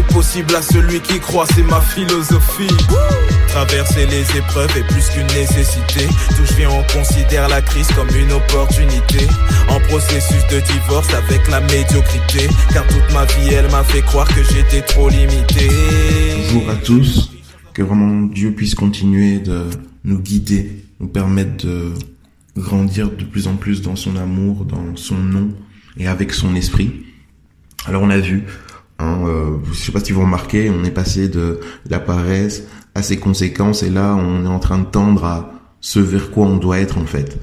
est 0.00 0.12
possible 0.12 0.54
à 0.54 0.62
celui 0.62 1.00
qui 1.00 1.18
croit, 1.20 1.46
c'est 1.54 1.62
ma 1.62 1.80
philosophie. 1.80 2.74
Traverser 3.48 4.06
les 4.06 4.22
épreuves 4.36 4.74
est 4.76 4.86
plus 4.88 5.08
qu'une 5.10 5.26
nécessité. 5.38 6.06
D'où 6.36 6.44
je 6.44 6.54
viens, 6.54 6.70
on 6.70 6.82
considère 6.98 7.48
la 7.48 7.60
crise 7.60 7.88
comme 7.92 8.08
une 8.16 8.32
opportunité. 8.32 9.26
En 9.68 9.78
processus 9.88 10.42
de 10.50 10.60
divorce 10.60 11.12
avec 11.12 11.48
la 11.48 11.60
médiocrité. 11.60 12.48
Car 12.72 12.86
toute 12.86 13.12
ma 13.12 13.24
vie, 13.26 13.52
elle 13.52 13.70
m'a 13.70 13.84
fait 13.84 14.02
croire 14.02 14.28
que 14.28 14.42
j'étais 14.42 14.82
trop 14.82 15.08
limité. 15.08 15.68
Bonjour 16.52 16.70
à 16.70 16.76
tous. 16.76 17.32
Que 17.74 17.82
vraiment 17.82 18.22
Dieu 18.22 18.52
puisse 18.52 18.74
continuer 18.74 19.38
de 19.38 19.68
nous 20.04 20.18
guider, 20.18 20.84
nous 20.98 21.08
permettre 21.08 21.66
de 21.66 21.92
grandir 22.56 23.10
de 23.10 23.24
plus 23.24 23.46
en 23.46 23.56
plus 23.56 23.82
dans 23.82 23.96
son 23.96 24.16
amour, 24.16 24.64
dans 24.64 24.96
son 24.96 25.18
nom 25.18 25.50
et 25.96 26.06
avec 26.06 26.32
son 26.32 26.54
esprit. 26.54 27.04
Alors 27.86 28.02
on 28.02 28.10
a 28.10 28.18
vu, 28.18 28.44
hein, 29.00 29.20
euh, 29.26 29.56
je 29.72 29.78
sais 29.78 29.92
pas 29.92 30.00
si 30.00 30.12
vous 30.12 30.22
remarquez, 30.22 30.70
on 30.70 30.84
est 30.84 30.90
passé 30.90 31.28
de 31.28 31.60
la 31.88 32.00
paresse 32.00 32.64
à 32.94 33.02
ses 33.02 33.18
conséquences 33.18 33.82
et 33.82 33.90
là 33.90 34.14
on 34.14 34.44
est 34.44 34.48
en 34.48 34.58
train 34.58 34.78
de 34.78 34.84
tendre 34.84 35.24
à 35.24 35.52
ce 35.80 36.00
vers 36.00 36.30
quoi 36.30 36.46
on 36.46 36.56
doit 36.56 36.78
être 36.78 36.98
en 36.98 37.06
fait 37.06 37.40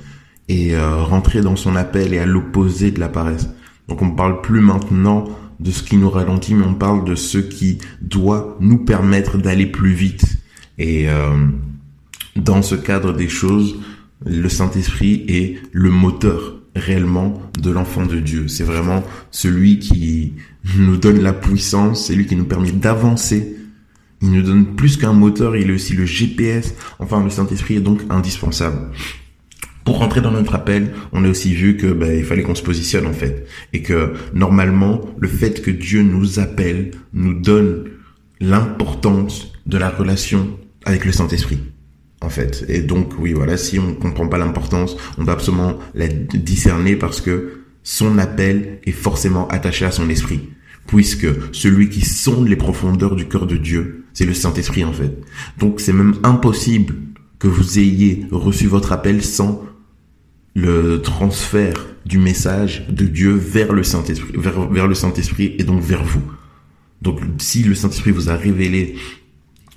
et 0.49 0.75
euh, 0.75 1.03
rentrer 1.03 1.41
dans 1.41 1.55
son 1.55 1.75
appel 1.75 2.13
et 2.13 2.19
à 2.19 2.25
l'opposé 2.25 2.91
de 2.91 2.99
la 2.99 3.09
paresse. 3.09 3.49
Donc 3.87 4.01
on 4.01 4.11
parle 4.11 4.41
plus 4.41 4.61
maintenant 4.61 5.25
de 5.59 5.71
ce 5.71 5.83
qui 5.83 5.97
nous 5.97 6.09
ralentit, 6.09 6.53
mais 6.53 6.65
on 6.65 6.75
parle 6.75 7.03
de 7.03 7.15
ce 7.15 7.37
qui 7.37 7.79
doit 8.01 8.57
nous 8.59 8.77
permettre 8.77 9.37
d'aller 9.37 9.65
plus 9.65 9.93
vite. 9.93 10.37
Et 10.77 11.09
euh, 11.09 11.47
dans 12.35 12.61
ce 12.61 12.75
cadre 12.75 13.13
des 13.13 13.27
choses, 13.27 13.77
le 14.25 14.49
Saint-Esprit 14.49 15.25
est 15.27 15.57
le 15.71 15.89
moteur 15.89 16.55
réellement 16.77 17.41
de 17.61 17.71
l'enfant 17.71 18.05
de 18.05 18.19
Dieu. 18.19 18.47
C'est 18.47 18.63
vraiment 18.63 19.03
celui 19.31 19.79
qui 19.79 20.33
nous 20.77 20.97
donne 20.97 21.21
la 21.21 21.33
puissance, 21.33 22.07
c'est 22.07 22.15
lui 22.15 22.25
qui 22.25 22.35
nous 22.35 22.45
permet 22.45 22.71
d'avancer. 22.71 23.55
Il 24.21 24.31
nous 24.31 24.41
donne 24.41 24.75
plus 24.75 24.97
qu'un 24.97 25.13
moteur, 25.13 25.55
il 25.55 25.69
est 25.69 25.73
aussi 25.73 25.93
le 25.93 26.05
GPS. 26.05 26.73
Enfin, 26.99 27.23
le 27.23 27.29
Saint-Esprit 27.29 27.75
est 27.75 27.81
donc 27.81 28.01
indispensable 28.09 28.91
pour 29.87 29.99
rentrer 29.99 30.19
dans 30.19 30.31
notre 30.31 30.53
appel, 30.53 30.93
on 31.13 31.23
a 31.23 31.29
aussi 31.29 31.53
vu 31.53 31.77
que 31.77 31.87
ben, 31.87 32.13
il 32.13 32.25
fallait 32.25 32.43
qu'on 32.43 32.55
se 32.55 32.61
positionne 32.61 33.05
en 33.05 33.13
fait 33.13 33.47
et 33.71 33.81
que 33.81 34.15
normalement 34.33 34.99
le 35.17 35.29
fait 35.29 35.61
que 35.61 35.71
Dieu 35.71 36.01
nous 36.01 36.39
appelle 36.39 36.91
nous 37.13 37.39
donne 37.39 37.85
l'importance 38.41 39.53
de 39.65 39.77
la 39.77 39.89
relation 39.89 40.59
avec 40.83 41.05
le 41.05 41.13
Saint-Esprit 41.13 41.59
en 42.21 42.29
fait. 42.29 42.65
Et 42.67 42.81
donc 42.81 43.13
oui, 43.19 43.33
voilà, 43.33 43.57
si 43.57 43.79
on 43.79 43.93
comprend 43.93 44.27
pas 44.27 44.37
l'importance, 44.37 44.97
on 45.17 45.23
doit 45.23 45.33
absolument 45.33 45.77
la 45.93 46.07
discerner 46.07 46.95
parce 46.95 47.21
que 47.21 47.61
son 47.83 48.17
appel 48.17 48.79
est 48.85 48.91
forcément 48.91 49.47
attaché 49.47 49.85
à 49.85 49.91
son 49.91 50.09
esprit. 50.09 50.49
Puisque 50.87 51.27
celui 51.51 51.89
qui 51.89 52.01
sonde 52.01 52.47
les 52.47 52.55
profondeurs 52.55 53.15
du 53.15 53.27
cœur 53.27 53.45
de 53.45 53.57
Dieu, 53.57 54.05
c'est 54.13 54.25
le 54.25 54.33
Saint-Esprit 54.33 54.83
en 54.83 54.93
fait. 54.93 55.17
Donc 55.59 55.79
c'est 55.79 55.93
même 55.93 56.15
impossible 56.23 56.95
que 57.39 57.47
vous 57.47 57.77
ayez 57.77 58.25
reçu 58.31 58.67
votre 58.67 58.91
appel 58.91 59.23
sans 59.23 59.63
le 60.55 61.01
transfert 61.01 61.85
du 62.05 62.17
message 62.17 62.87
de 62.89 63.05
Dieu 63.05 63.33
vers 63.33 63.73
le 63.73 63.83
Saint-Esprit, 63.83 64.33
vers, 64.35 64.67
vers 64.69 64.87
le 64.87 64.95
Saint-Esprit 64.95 65.55
et 65.59 65.63
donc 65.63 65.81
vers 65.81 66.03
vous. 66.03 66.23
Donc 67.01 67.19
si 67.37 67.63
le 67.63 67.75
Saint-Esprit 67.75 68.11
vous 68.11 68.29
a 68.29 68.35
révélé 68.35 68.95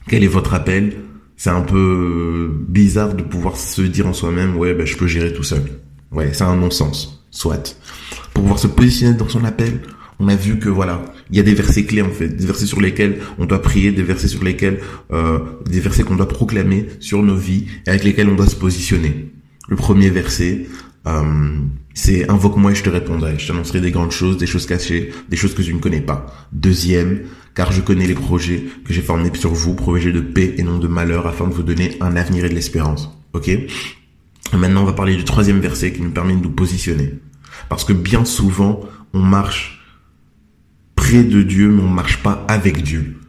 quel 0.09 0.25
est 0.25 0.29
votre 0.29 0.55
appel, 0.55 0.97
c'est 1.41 1.49
un 1.49 1.63
peu 1.63 2.51
bizarre 2.69 3.15
de 3.15 3.23
pouvoir 3.23 3.57
se 3.57 3.81
dire 3.81 4.07
en 4.07 4.13
soi-même 4.13 4.59
ouais 4.59 4.75
ben 4.75 4.87
je 4.87 4.95
peux 4.95 5.07
gérer 5.07 5.33
tout 5.33 5.43
seul. 5.43 5.63
Ouais, 6.13 6.35
c'est 6.35 6.45
un 6.45 6.55
non-sens. 6.55 7.25
Soit. 7.31 7.79
Pour 8.35 8.43
pouvoir 8.43 8.59
se 8.59 8.67
positionner 8.67 9.15
dans 9.15 9.29
son 9.29 9.43
appel, 9.45 9.81
on 10.19 10.29
a 10.29 10.37
vu 10.37 10.59
que 10.59 10.69
voilà, 10.69 11.03
il 11.31 11.39
y 11.39 11.41
a 11.41 11.43
des 11.43 11.55
versets 11.55 11.87
clés 11.87 12.03
en 12.03 12.11
fait, 12.11 12.29
des 12.29 12.45
versets 12.45 12.67
sur 12.67 12.83
lesquels 12.83 13.21
on 13.39 13.47
doit 13.47 13.63
prier, 13.63 13.91
des 13.91 14.03
versets 14.03 14.29
sur 14.29 14.45
lesquels, 14.45 14.81
euh, 15.13 15.39
des 15.65 15.81
versets 15.81 16.03
qu'on 16.03 16.17
doit 16.17 16.29
proclamer 16.29 16.89
sur 17.01 17.23
nos 17.23 17.37
vies 17.37 17.65
et 17.87 17.89
avec 17.89 18.05
lesquels 18.05 18.29
on 18.29 18.35
doit 18.35 18.47
se 18.47 18.57
positionner. 18.57 19.33
Le 19.71 19.77
premier 19.77 20.11
verset, 20.11 20.67
euh, 21.07 21.59
c'est 21.95 22.31
invoque-moi 22.31 22.73
et 22.73 22.75
je 22.75 22.83
te 22.83 22.91
répondrai. 22.91 23.39
Je 23.39 23.47
t'annoncerai 23.47 23.81
des 23.81 23.91
grandes 23.91 24.11
choses, 24.11 24.37
des 24.37 24.47
choses 24.47 24.67
cachées, 24.67 25.13
des 25.29 25.37
choses 25.37 25.55
que 25.55 25.63
tu 25.63 25.75
ne 25.75 25.79
connais 25.79 26.01
pas. 26.01 26.27
Deuxième, 26.53 27.23
car 27.55 27.73
je 27.73 27.81
connais 27.81 28.07
les 28.07 28.15
projets 28.15 28.65
que 28.85 28.93
j'ai 28.93 29.03
formés 29.03 29.31
sur 29.35 29.53
vous, 29.53 29.75
projets 29.75 30.13
de 30.13 30.21
paix 30.21 30.55
et 30.59 30.63
non 30.63 30.79
de 30.79 30.89
malheur, 30.89 31.27
afin 31.27 31.47
de 31.47 31.53
vous 31.53 31.63
donner 31.63 31.97
un 32.01 32.17
avenir 32.17 32.45
et 32.45 32.49
de 32.49 32.55
l'espérance. 32.55 33.11
Ok? 33.33 33.51
Maintenant, 34.53 34.83
on 34.83 34.87
va 34.87 34.93
parler 34.93 35.17
du 35.17 35.25
troisième 35.25 35.61
verset 35.61 35.93
qui 35.93 36.03
nous 36.03 36.11
permet 36.11 36.35
de 36.35 36.43
nous 36.43 36.51
positionner. 36.51 37.15
Parce 37.69 37.85
que 37.85 37.93
bien 37.93 38.25
souvent, 38.25 38.81
on 39.13 39.21
marche 39.21 39.81
près 40.97 41.23
de 41.23 41.43
Dieu, 41.43 41.69
mais 41.69 41.83
on 41.83 41.89
marche 41.89 42.23
pas 42.23 42.45
avec 42.49 42.83
Dieu. 42.83 43.20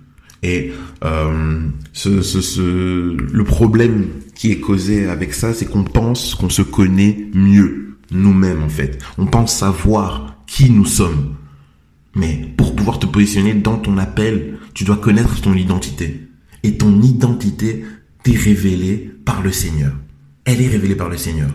Et 0.43 0.71
euh, 1.03 1.67
ce, 1.93 2.21
ce, 2.21 2.41
ce, 2.41 2.61
le 2.61 3.43
problème 3.43 4.07
qui 4.33 4.51
est 4.51 4.59
causé 4.59 5.07
avec 5.07 5.33
ça, 5.33 5.53
c'est 5.53 5.65
qu'on 5.65 5.83
pense 5.83 6.35
qu'on 6.35 6.49
se 6.49 6.63
connaît 6.63 7.27
mieux 7.33 7.97
nous-mêmes 8.11 8.63
en 8.63 8.69
fait. 8.69 8.99
On 9.17 9.25
pense 9.25 9.55
savoir 9.55 10.43
qui 10.47 10.69
nous 10.69 10.85
sommes. 10.85 11.35
Mais 12.15 12.53
pour 12.57 12.75
pouvoir 12.75 12.99
te 12.99 13.05
positionner 13.05 13.53
dans 13.53 13.77
ton 13.77 13.97
appel, 13.97 14.57
tu 14.73 14.83
dois 14.83 14.97
connaître 14.97 15.39
ton 15.41 15.53
identité. 15.53 16.27
Et 16.63 16.77
ton 16.77 17.01
identité 17.01 17.85
t'est 18.23 18.37
révélée 18.37 19.11
par 19.25 19.41
le 19.41 19.51
Seigneur. 19.51 19.93
Elle 20.45 20.61
est 20.61 20.67
révélée 20.67 20.95
par 20.95 21.09
le 21.09 21.17
Seigneur. 21.17 21.49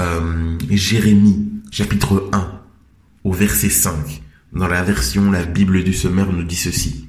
Euh, 0.00 0.56
Jérémie, 0.70 1.50
chapitre 1.70 2.28
1, 2.32 2.60
au 3.24 3.32
verset 3.32 3.68
5, 3.68 4.22
dans 4.52 4.68
la 4.68 4.82
version 4.82 5.30
La 5.30 5.44
Bible 5.44 5.84
du 5.84 5.92
Sommaire 5.92 6.32
nous 6.32 6.44
dit 6.44 6.56
ceci. 6.56 7.07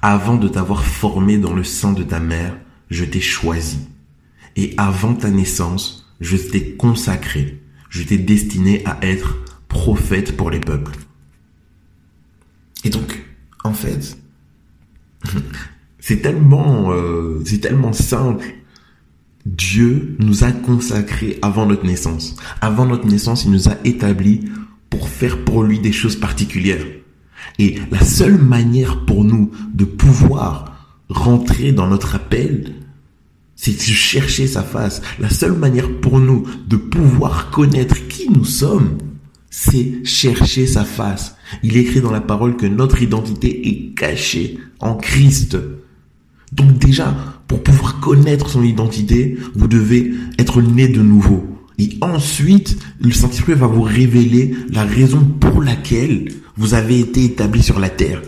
Avant 0.00 0.36
de 0.36 0.48
t'avoir 0.48 0.84
formé 0.84 1.38
dans 1.38 1.54
le 1.54 1.64
sein 1.64 1.92
de 1.92 2.02
ta 2.02 2.20
mère, 2.20 2.56
je 2.90 3.04
t'ai 3.04 3.20
choisi. 3.20 3.78
Et 4.56 4.74
avant 4.76 5.14
ta 5.14 5.30
naissance, 5.30 6.08
je 6.20 6.36
t'ai 6.36 6.76
consacré. 6.76 7.60
Je 7.90 8.02
t'ai 8.02 8.18
destiné 8.18 8.82
à 8.84 8.98
être 9.02 9.38
prophète 9.68 10.36
pour 10.36 10.50
les 10.50 10.60
peuples. 10.60 10.96
Et 12.84 12.90
donc, 12.90 13.24
en 13.64 13.72
fait, 13.72 14.18
c'est 15.98 16.22
tellement, 16.22 16.92
euh, 16.92 17.42
c'est 17.44 17.60
tellement 17.60 17.92
simple. 17.92 18.46
Dieu 19.46 20.16
nous 20.18 20.44
a 20.44 20.52
consacrés 20.52 21.38
avant 21.42 21.66
notre 21.66 21.86
naissance. 21.86 22.36
Avant 22.60 22.86
notre 22.86 23.06
naissance, 23.06 23.44
il 23.44 23.50
nous 23.50 23.68
a 23.68 23.76
établis 23.84 24.48
pour 24.90 25.08
faire 25.08 25.44
pour 25.44 25.62
lui 25.62 25.80
des 25.80 25.92
choses 25.92 26.16
particulières. 26.16 26.84
Et 27.58 27.76
la 27.90 28.04
seule 28.04 28.38
manière 28.38 29.04
pour 29.04 29.24
nous 29.24 29.50
de 29.74 29.84
pouvoir 29.84 30.68
rentrer 31.08 31.72
dans 31.72 31.88
notre 31.88 32.14
appel, 32.14 32.74
c'est 33.56 33.72
de 33.72 33.92
chercher 33.92 34.46
sa 34.46 34.62
face. 34.62 35.02
La 35.18 35.30
seule 35.30 35.54
manière 35.54 35.90
pour 36.00 36.20
nous 36.20 36.44
de 36.68 36.76
pouvoir 36.76 37.50
connaître 37.50 38.06
qui 38.08 38.30
nous 38.30 38.44
sommes, 38.44 38.98
c'est 39.50 40.04
chercher 40.04 40.66
sa 40.66 40.84
face. 40.84 41.34
Il 41.62 41.76
écrit 41.76 42.00
dans 42.00 42.12
la 42.12 42.20
parole 42.20 42.56
que 42.56 42.66
notre 42.66 43.02
identité 43.02 43.68
est 43.68 43.94
cachée 43.94 44.58
en 44.78 44.94
Christ. 44.94 45.58
Donc 46.52 46.78
déjà, 46.78 47.14
pour 47.48 47.62
pouvoir 47.62 48.00
connaître 48.00 48.48
son 48.48 48.62
identité, 48.62 49.36
vous 49.54 49.66
devez 49.66 50.12
être 50.38 50.62
né 50.62 50.86
de 50.86 51.02
nouveau. 51.02 51.46
Et 51.78 51.90
ensuite, 52.00 52.78
le 53.00 53.10
Saint-Esprit 53.12 53.54
va 53.54 53.66
vous 53.66 53.82
révéler 53.82 54.54
la 54.70 54.84
raison 54.84 55.24
pour 55.24 55.62
laquelle 55.62 56.28
vous 56.58 56.74
avez 56.74 56.98
été 56.98 57.24
établi 57.24 57.62
sur 57.62 57.78
la 57.78 57.88
terre. 57.88 58.20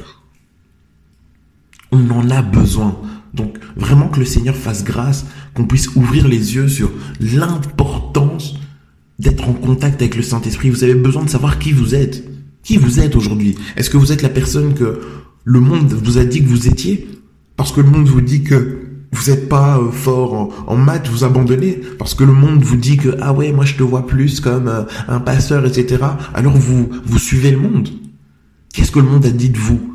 On 1.91 2.09
en 2.11 2.31
a 2.31 2.43
besoin. 2.43 2.97
Donc 3.35 3.59
vraiment 3.77 4.09
que 4.09 4.21
le 4.21 4.25
Seigneur 4.25 4.55
fasse 4.55 4.85
grâce, 4.85 5.27
qu'on 5.55 5.67
puisse 5.67 5.95
ouvrir 5.97 6.27
les 6.29 6.55
yeux 6.55 6.69
sur 6.69 6.91
l'importance 7.21 8.55
d'être 9.19 9.49
en 9.49 9.53
contact 9.53 10.01
avec 10.01 10.17
le 10.17 10.23
Saint-Esprit. 10.23 10.71
Vous 10.71 10.85
avez 10.85 10.95
besoin 10.95 11.25
de 11.25 11.29
savoir 11.29 11.59
qui 11.59 11.73
vous 11.73 11.95
êtes. 11.95 12.25
Qui 12.63 12.77
vous 12.77 13.01
êtes 13.01 13.17
aujourd'hui 13.17 13.57
Est-ce 13.77 13.91
que 13.91 13.97
vous 13.97 14.13
êtes 14.13 14.23
la 14.23 14.29
personne 14.29 14.75
que 14.75 15.01
le 15.45 15.61
monde 15.61 15.93
vous 15.93 16.19
a 16.19 16.25
dit 16.25 16.43
que 16.43 16.49
vous 16.49 16.69
étiez? 16.69 17.09
Parce 17.57 17.73
que 17.73 17.81
le 17.81 17.91
monde 17.91 18.07
vous 18.07 18.21
dit 18.21 18.45
que 18.45 18.87
vous 19.13 19.31
n'êtes 19.31 19.49
pas 19.49 19.79
euh, 19.79 19.91
fort 19.91 20.53
en, 20.69 20.77
maths, 20.77 21.09
vous 21.09 21.25
abandonnez 21.25 21.81
parce 21.99 22.15
que 22.15 22.23
le 22.23 22.33
monde 22.33 22.63
vous 22.63 22.77
dit 22.77 22.97
que 22.97 23.17
ah 23.21 23.33
ouais 23.33 23.51
moi 23.51 23.65
je 23.65 23.75
te 23.75 23.83
vois 23.83 24.07
plus 24.07 24.41
comme 24.41 24.69
euh, 24.69 24.85
un 25.09 25.19
pasteur 25.19 25.67
etc. 25.67 26.05
Alors 26.33 26.57
vous 26.57 26.89
vous 27.05 27.19
suivez 27.19 27.51
le 27.51 27.59
monde. 27.59 27.89
Qu'est-ce 28.73 28.91
que 28.91 29.01
le 29.01 29.07
monde 29.07 29.27
a 29.27 29.31
dit 29.31 29.51
de 29.51 29.59
vous? 29.59 29.95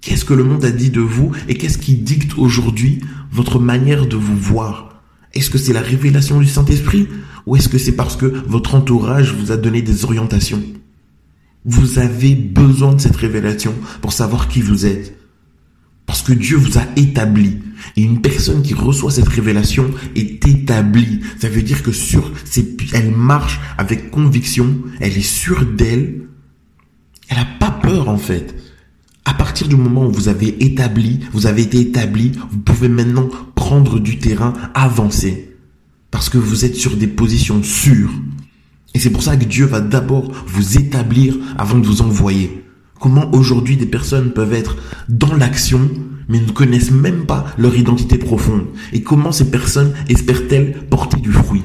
Qu'est-ce 0.00 0.24
que 0.24 0.34
le 0.34 0.44
monde 0.44 0.64
a 0.64 0.70
dit 0.70 0.90
de 0.90 1.00
vous? 1.00 1.32
Et 1.48 1.54
qu'est-ce 1.54 1.78
qui 1.78 1.94
dicte 1.94 2.38
aujourd'hui 2.38 3.00
votre 3.30 3.58
manière 3.58 4.06
de 4.06 4.16
vous 4.16 4.36
voir? 4.36 5.02
Est-ce 5.34 5.50
que 5.50 5.58
c'est 5.58 5.72
la 5.72 5.82
révélation 5.82 6.40
du 6.40 6.46
Saint-Esprit? 6.46 7.08
Ou 7.44 7.56
est-ce 7.56 7.68
que 7.68 7.78
c'est 7.78 7.96
parce 7.96 8.16
que 8.16 8.26
votre 8.46 8.74
entourage 8.74 9.34
vous 9.34 9.52
a 9.52 9.56
donné 9.56 9.82
des 9.82 10.04
orientations? 10.04 10.62
Vous 11.64 11.98
avez 11.98 12.34
besoin 12.34 12.94
de 12.94 13.00
cette 13.00 13.16
révélation 13.16 13.74
pour 14.00 14.12
savoir 14.12 14.48
qui 14.48 14.62
vous 14.62 14.86
êtes. 14.86 15.18
Parce 16.06 16.22
que 16.22 16.32
Dieu 16.32 16.56
vous 16.56 16.78
a 16.78 16.84
établi. 16.94 17.58
Et 17.96 18.02
une 18.02 18.20
personne 18.20 18.62
qui 18.62 18.74
reçoit 18.74 19.10
cette 19.10 19.28
révélation 19.28 19.90
est 20.14 20.46
établie. 20.46 21.20
Ça 21.40 21.48
veut 21.48 21.62
dire 21.62 21.82
que 21.82 21.92
sur 21.92 22.32
elle 22.94 23.10
marche 23.10 23.60
avec 23.76 24.10
conviction, 24.10 24.78
elle 25.00 25.18
est 25.18 25.20
sûre 25.20 25.66
d'elle. 25.66 26.25
Elle 27.28 27.38
n'a 27.38 27.46
pas 27.58 27.70
peur 27.70 28.08
en 28.08 28.18
fait. 28.18 28.54
À 29.24 29.34
partir 29.34 29.68
du 29.68 29.76
moment 29.76 30.06
où 30.06 30.12
vous 30.12 30.28
avez 30.28 30.64
établi, 30.64 31.20
vous 31.32 31.46
avez 31.46 31.62
été 31.62 31.80
établi, 31.80 32.32
vous 32.50 32.58
pouvez 32.58 32.88
maintenant 32.88 33.28
prendre 33.54 33.98
du 33.98 34.18
terrain, 34.18 34.52
avancer. 34.74 35.56
Parce 36.10 36.28
que 36.28 36.38
vous 36.38 36.64
êtes 36.64 36.76
sur 36.76 36.96
des 36.96 37.08
positions 37.08 37.62
sûres. 37.62 38.12
Et 38.94 38.98
c'est 38.98 39.10
pour 39.10 39.22
ça 39.22 39.36
que 39.36 39.44
Dieu 39.44 39.66
va 39.66 39.80
d'abord 39.80 40.32
vous 40.46 40.78
établir 40.78 41.36
avant 41.58 41.78
de 41.78 41.86
vous 41.86 42.02
envoyer. 42.02 42.64
Comment 43.00 43.30
aujourd'hui 43.34 43.76
des 43.76 43.86
personnes 43.86 44.32
peuvent 44.32 44.54
être 44.54 44.76
dans 45.08 45.34
l'action, 45.34 45.90
mais 46.28 46.40
ne 46.40 46.50
connaissent 46.50 46.92
même 46.92 47.26
pas 47.26 47.46
leur 47.58 47.76
identité 47.76 48.16
profonde. 48.18 48.66
Et 48.92 49.02
comment 49.02 49.32
ces 49.32 49.50
personnes 49.50 49.92
espèrent-elles 50.08 50.86
porter 50.88 51.20
du 51.20 51.32
fruit? 51.32 51.64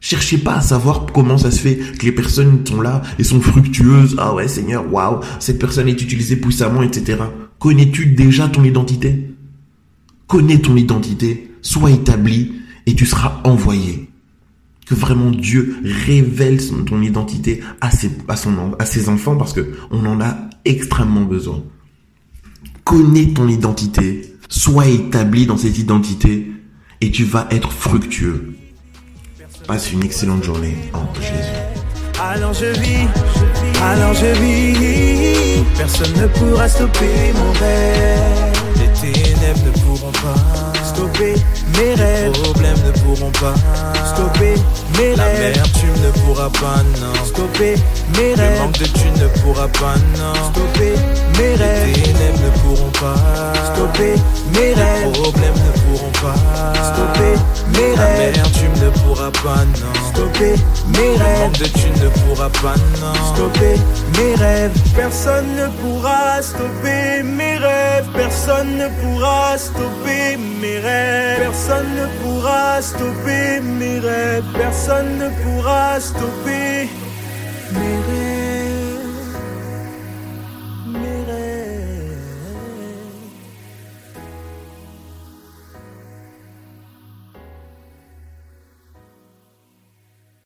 Cherchez 0.00 0.38
pas 0.38 0.54
à 0.54 0.60
savoir 0.62 1.06
comment 1.12 1.36
ça 1.36 1.50
se 1.50 1.60
fait 1.60 1.76
que 1.76 2.06
les 2.06 2.12
personnes 2.12 2.66
sont 2.66 2.80
là 2.80 3.02
et 3.18 3.24
sont 3.24 3.40
fructueuses. 3.40 4.16
Ah 4.18 4.34
ouais 4.34 4.48
Seigneur, 4.48 4.90
waouh, 4.90 5.20
cette 5.38 5.58
personne 5.58 5.88
est 5.88 6.02
utilisée 6.02 6.36
puissamment, 6.36 6.82
etc. 6.82 7.18
Connais-tu 7.58 8.06
déjà 8.06 8.48
ton 8.48 8.64
identité? 8.64 9.30
Connais 10.26 10.58
ton 10.58 10.76
identité, 10.76 11.52
sois 11.60 11.90
établi 11.90 12.52
et 12.86 12.94
tu 12.94 13.04
seras 13.04 13.40
envoyé 13.44 14.08
que 14.86 14.94
vraiment 14.94 15.30
Dieu 15.30 15.76
révèle 15.84 16.58
ton 16.86 17.02
identité 17.02 17.60
à 17.80 17.90
ses 17.90 19.08
enfants 19.08 19.36
parce 19.36 19.52
que 19.52 19.72
on 19.90 20.04
en 20.06 20.20
a 20.20 20.36
extrêmement 20.64 21.22
besoin. 21.22 21.62
Connais 22.84 23.28
ton 23.28 23.46
identité, 23.48 24.34
sois 24.48 24.88
établi 24.88 25.46
dans 25.46 25.56
cette 25.56 25.78
identité 25.78 26.50
et 27.00 27.10
tu 27.10 27.24
vas 27.24 27.46
être 27.50 27.70
fructueux. 27.72 28.54
Passe 29.70 29.92
une 29.92 30.02
excellente 30.02 30.42
journée 30.42 30.76
en 30.92 31.14
Jésus. 31.14 31.32
Alors 32.20 32.52
je 32.52 32.66
vis, 32.80 33.06
alors 33.80 34.14
je 34.14 34.26
vis, 34.40 35.64
personne 35.78 36.12
ne 36.14 36.26
pourra 36.26 36.68
stopper 36.68 37.32
mon 37.36 37.52
rêve. 37.52 38.52
Les 38.78 38.88
ténèbres 39.00 39.60
ne 39.66 39.70
pourront 39.70 40.10
pas 40.10 40.69
stopper 41.00 41.34
mes 41.78 41.94
rêves. 41.94 42.32
Les 42.32 42.42
problèmes 42.42 42.82
ne 42.84 42.90
pourront 43.00 43.30
pas 43.32 43.54
stopper 44.06 44.54
mes 44.98 45.16
La 45.16 45.24
rêves. 45.24 45.56
La 45.56 45.62
tu 45.62 45.86
ne 45.86 46.10
pourras 46.20 46.50
pas, 46.50 46.82
non. 47.00 47.24
Stopper 47.24 47.74
mes 48.16 48.34
rêves. 48.34 48.54
Le 48.54 48.60
manque 48.60 48.78
de 48.78 48.84
tu 48.84 49.08
ne 49.20 49.26
pourras 49.40 49.68
pas, 49.68 49.96
non. 50.18 50.34
Stopper 50.50 50.94
mes 51.38 51.54
rêves. 51.54 51.86
Les 51.86 52.02
ténèbres 52.02 52.40
ne 52.44 52.50
pourront 52.60 52.90
pas 52.90 53.14
stopper 53.72 54.14
mes 54.54 54.74
rêves. 54.74 55.06
Les 55.06 55.12
problèmes 55.12 55.54
ne 55.54 55.72
pourront 55.80 56.12
pas 56.20 56.38
stopper 56.92 57.34
mes 57.72 57.94
rêves. 57.94 58.36
La 58.36 58.42
tu 58.50 58.84
ne 58.84 58.90
pourras 58.90 59.30
pas, 59.42 59.64
non. 59.80 59.94
Stopper 60.12 60.54
mes 60.88 61.16
rêves. 61.16 61.18
Le 61.18 61.38
manque 61.40 61.58
de 61.58 61.64
tu 61.64 61.88
ne 62.02 62.08
pourras 62.08 62.50
pas, 62.62 62.76
non. 63.00 63.34
Stopper 63.34 63.76
mes 64.18 64.34
rêves. 64.34 64.72
Personne 64.94 65.48
ne 65.56 65.66
pourra 65.80 66.42
stopper 66.42 67.22
mes 67.22 67.56
rêves. 67.56 68.06
Personne 68.14 68.76
ne 68.76 68.88
pourra 69.00 69.56
stopper 69.56 70.36
mes 70.60 70.78
rêves. 70.78 70.89
Personne 71.38 71.94
ne 71.94 72.06
pourra 72.22 72.82
stopper 72.82 73.60
mes 73.60 73.98
rêves. 73.98 74.44
Personne 74.56 75.18
ne 75.18 75.28
pourra 75.42 76.00
stopper. 76.00 76.69